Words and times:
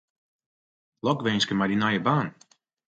Lokwinske 1.05 1.53
mei 1.55 1.69
dyn 1.69 1.81
nije 1.83 2.01
baan. 2.05 2.27